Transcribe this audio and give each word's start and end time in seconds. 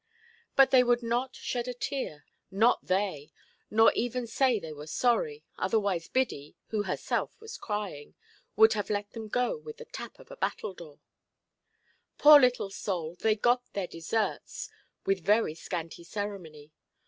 But 0.55 0.71
they 0.71 0.83
would 0.83 1.03
not 1.03 1.35
shed 1.35 1.67
a 1.67 1.75
tear, 1.75 2.25
not 2.49 2.83
they, 2.87 3.31
nor 3.69 3.91
even 3.93 4.25
say 4.25 4.57
they 4.59 4.73
were 4.73 4.87
sorry, 4.87 5.43
otherwise 5.59 6.07
Biddy 6.07 6.55
(who 6.69 6.81
herself 6.81 7.39
was 7.39 7.55
crying) 7.55 8.15
would 8.55 8.73
have 8.73 8.89
let 8.89 9.11
them 9.11 9.27
go 9.27 9.55
with 9.57 9.77
the 9.77 9.85
tap 9.85 10.17
of 10.17 10.31
a 10.31 10.37
battledore. 10.37 10.99
Poor 12.17 12.39
little 12.39 12.71
souls, 12.71 13.19
they 13.19 13.35
got 13.35 13.61
their 13.73 13.85
deserts 13.85 14.71
with 15.05 15.19
very 15.23 15.53
scanty 15.53 16.03
ceremony. 16.03 16.71